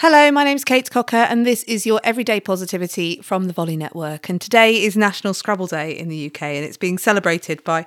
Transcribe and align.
Hello, 0.00 0.30
my 0.30 0.44
name's 0.44 0.62
Kate 0.62 0.90
Cocker, 0.90 1.16
and 1.16 1.46
this 1.46 1.62
is 1.62 1.86
your 1.86 2.02
Everyday 2.04 2.38
Positivity 2.38 3.18
from 3.22 3.44
the 3.44 3.54
Volley 3.54 3.78
Network. 3.78 4.28
And 4.28 4.38
today 4.38 4.82
is 4.82 4.94
National 4.94 5.32
Scrabble 5.32 5.68
Day 5.68 5.90
in 5.90 6.10
the 6.10 6.26
UK, 6.26 6.42
and 6.42 6.66
it's 6.66 6.76
being 6.76 6.98
celebrated 6.98 7.64
by 7.64 7.86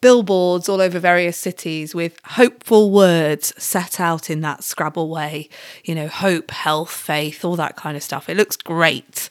billboards 0.00 0.70
all 0.70 0.80
over 0.80 0.98
various 0.98 1.36
cities 1.36 1.94
with 1.94 2.18
hopeful 2.24 2.90
words 2.90 3.52
set 3.62 4.00
out 4.00 4.30
in 4.30 4.40
that 4.40 4.64
Scrabble 4.64 5.10
way. 5.10 5.50
You 5.84 5.94
know, 5.94 6.08
hope, 6.08 6.50
health, 6.50 6.92
faith, 6.92 7.44
all 7.44 7.56
that 7.56 7.76
kind 7.76 7.94
of 7.94 8.02
stuff. 8.02 8.30
It 8.30 8.38
looks 8.38 8.56
great. 8.56 9.28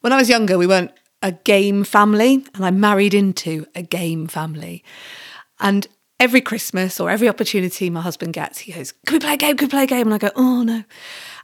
When 0.00 0.12
I 0.12 0.16
was 0.16 0.28
younger, 0.28 0.58
we 0.58 0.66
weren't 0.66 0.90
a 1.22 1.30
game 1.30 1.84
family, 1.84 2.44
and 2.56 2.66
I 2.66 2.72
married 2.72 3.14
into 3.14 3.64
a 3.76 3.82
game 3.82 4.26
family. 4.26 4.82
And 5.60 5.86
every 6.20 6.40
Christmas 6.40 7.00
or 7.00 7.10
every 7.10 7.28
opportunity 7.28 7.90
my 7.90 8.00
husband 8.00 8.32
gets, 8.32 8.60
he 8.60 8.72
goes, 8.72 8.92
Can 9.06 9.16
we 9.16 9.20
play 9.20 9.34
a 9.34 9.36
game? 9.36 9.56
Can 9.56 9.66
we 9.66 9.70
play 9.70 9.84
a 9.84 9.86
game? 9.86 10.06
And 10.06 10.14
I 10.14 10.18
go, 10.18 10.30
Oh 10.36 10.62
no. 10.62 10.84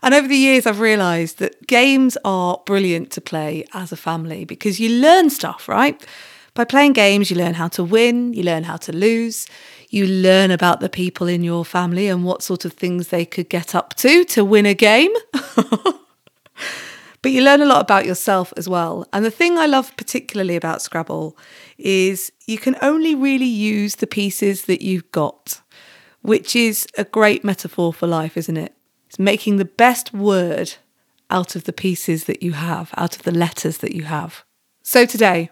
And 0.02 0.14
over 0.14 0.27
the 0.27 0.37
years, 0.37 0.66
I've 0.66 0.80
realised 0.80 1.39
that 1.39 1.66
games 1.66 2.16
are 2.24 2.61
brilliant 2.65 3.11
to 3.12 3.20
play 3.20 3.64
as 3.75 3.92
a 3.92 3.97
family 3.97 4.45
because 4.45 4.80
you 4.80 5.01
learn 5.01 5.30
stuff, 5.30 5.69
right? 5.69 6.05
By 6.55 6.64
playing 6.64 6.95
games, 6.95 7.30
you 7.30 7.37
learn 7.37 7.55
how 7.55 7.69
to 7.69 7.84
win, 7.84 8.33
you 8.33 8.42
learn 8.42 8.64
how 8.64 8.77
to 8.78 8.92
lose, 8.92 9.47
you 9.88 10.06
learn 10.06 10.51
about 10.51 10.80
the 10.80 10.89
people 10.89 11.28
in 11.28 11.45
your 11.45 11.64
family 11.64 12.09
and 12.09 12.25
what 12.25 12.42
sort 12.42 12.64
of 12.64 12.73
things 12.73 13.09
they 13.09 13.25
could 13.25 13.48
get 13.48 13.75
up 13.75 13.95
to 13.97 14.25
to 14.25 14.45
win 14.45 14.66
a 14.66 14.75
game. 14.75 15.12
but 17.23 17.33
you 17.33 17.42
learn 17.42 17.60
a 17.60 17.66
lot 17.66 17.80
about 17.80 18.06
yourself 18.06 18.52
as 18.56 18.69
well. 18.69 19.06
And 19.12 19.24
the 19.24 19.30
thing 19.30 19.59
I 19.59 19.66
love 19.66 19.97
particularly 19.97 20.56
about 20.56 20.83
Scrabble 20.83 21.37
is 21.78 22.33
you 22.47 22.59
can 22.59 22.77
only 22.80 23.15
really 23.15 23.45
use 23.47 23.97
the 23.97 24.06
pieces 24.06 24.65
that 24.65 24.83
you've 24.83 25.11
got, 25.12 25.61
which 26.23 26.56
is 26.56 26.87
a 26.97 27.05
great 27.05 27.45
metaphor 27.45 27.92
for 27.92 28.06
life, 28.06 28.37
isn't 28.37 28.56
it? 28.56 28.75
It's 29.06 29.19
making 29.19 29.56
the 29.56 29.64
best 29.64 30.14
word 30.14 30.75
out 31.30 31.55
of 31.56 31.64
the 31.64 31.73
pieces 31.73 32.25
that 32.25 32.42
you 32.42 32.52
have, 32.52 32.91
out 32.97 33.16
of 33.16 33.23
the 33.23 33.33
letters 33.33 33.78
that 33.78 33.95
you 33.95 34.05
have. 34.05 34.44
So 34.83 35.05
today, 35.05 35.50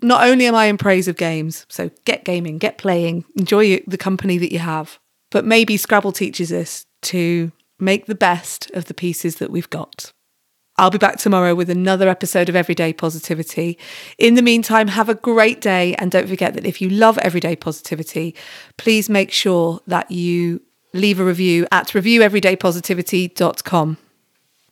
not 0.00 0.26
only 0.26 0.46
am 0.46 0.54
I 0.54 0.66
in 0.66 0.78
praise 0.78 1.08
of 1.08 1.16
games, 1.16 1.66
so 1.68 1.90
get 2.04 2.24
gaming, 2.24 2.58
get 2.58 2.78
playing, 2.78 3.24
enjoy 3.36 3.80
the 3.86 3.98
company 3.98 4.38
that 4.38 4.52
you 4.52 4.58
have, 4.58 4.98
but 5.30 5.44
maybe 5.44 5.76
Scrabble 5.76 6.12
teaches 6.12 6.52
us 6.52 6.84
to 7.02 7.52
make 7.78 8.06
the 8.06 8.14
best 8.14 8.70
of 8.72 8.86
the 8.86 8.94
pieces 8.94 9.36
that 9.36 9.50
we've 9.50 9.70
got. 9.70 10.12
I'll 10.76 10.90
be 10.90 10.98
back 10.98 11.18
tomorrow 11.18 11.54
with 11.54 11.70
another 11.70 12.08
episode 12.08 12.48
of 12.48 12.56
Everyday 12.56 12.92
Positivity. 12.92 13.78
In 14.18 14.34
the 14.34 14.42
meantime, 14.42 14.88
have 14.88 15.08
a 15.08 15.14
great 15.14 15.60
day. 15.60 15.94
And 15.94 16.10
don't 16.10 16.26
forget 16.26 16.54
that 16.54 16.66
if 16.66 16.80
you 16.80 16.88
love 16.88 17.16
Everyday 17.18 17.54
Positivity, 17.54 18.34
please 18.76 19.08
make 19.08 19.30
sure 19.30 19.78
that 19.86 20.10
you 20.10 20.62
leave 20.92 21.20
a 21.20 21.24
review 21.24 21.68
at 21.70 21.86
revieweverydaypositivity.com. 21.88 23.98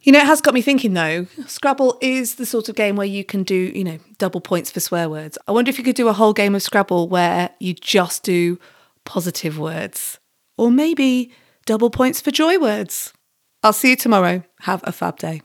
You 0.01 0.11
know, 0.11 0.19
it 0.19 0.27
has 0.27 0.41
got 0.41 0.55
me 0.55 0.63
thinking 0.63 0.95
though, 0.95 1.29
Scrabble 1.47 1.97
is 2.01 2.35
the 2.35 2.47
sort 2.47 2.69
of 2.69 2.75
game 2.75 2.97
where 2.97 3.07
you 3.07 3.25
can 3.25 3.45
do, 3.45 3.55
you 3.55 3.85
know, 3.85 4.01
double 4.19 4.41
points 4.41 4.73
for 4.73 4.81
swear 4.81 5.09
words. 5.09 5.39
I 5.47 5.53
wonder 5.53 5.69
if 5.69 5.79
you 5.79 5.85
could 5.85 5.95
do 5.95 6.09
a 6.09 6.13
whole 6.13 6.33
game 6.33 6.57
of 6.57 6.63
Scrabble 6.63 7.09
where 7.09 7.51
you 7.61 7.75
just 7.75 8.25
do 8.25 8.59
positive 9.05 9.57
words. 9.57 10.19
Or 10.59 10.73
maybe 10.73 11.33
double 11.67 11.91
points 11.91 12.21
for 12.21 12.33
joy 12.33 12.59
words. 12.59 13.13
I'll 13.63 13.73
see 13.73 13.91
you 13.91 13.97
tomorrow. 13.97 14.43
Have 14.63 14.81
a 14.85 14.91
fab 14.91 15.19
day. 15.19 15.43